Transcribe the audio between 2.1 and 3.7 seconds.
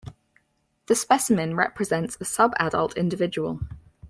a subadult individual.